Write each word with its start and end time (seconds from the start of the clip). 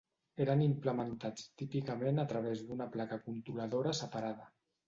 Eren 0.45 0.63
implementats 0.67 1.45
típicament 1.63 2.23
a 2.23 2.27
través 2.33 2.65
d'una 2.71 2.91
placa 2.97 3.23
controladora 3.29 3.95
separada. 4.03 4.53